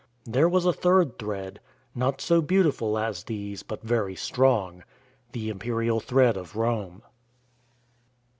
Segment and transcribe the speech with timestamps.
[0.25, 1.59] There was a third thread—
[1.93, 4.83] not so beautiful as these, but very strong—
[5.33, 7.03] the imperial thread of Rome.